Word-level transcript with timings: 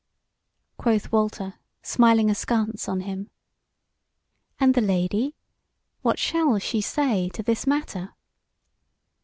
Quoth 0.77 1.11
Walter, 1.11 1.59
smiling 1.83 2.31
askance 2.31 2.89
on 2.89 3.01
him: 3.01 3.29
"And 4.59 4.73
the 4.73 4.81
Lady? 4.81 5.35
what 6.01 6.17
shall 6.17 6.57
she 6.57 6.81
say 6.81 7.29
to 7.29 7.43
this 7.43 7.67
matter?" 7.67 8.15